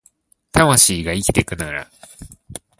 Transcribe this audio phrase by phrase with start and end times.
[0.51, 1.87] 魂が生きてくなら